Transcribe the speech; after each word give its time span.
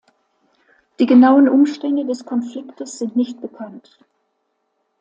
Die 0.97 1.05
genauen 1.05 1.47
Umstände 1.47 2.03
des 2.07 2.25
Konfliktes 2.25 2.97
sind 2.97 3.15
nicht 3.15 3.39
bekannt. 3.39 3.99